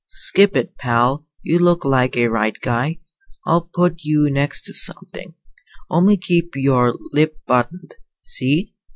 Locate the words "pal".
0.79-1.27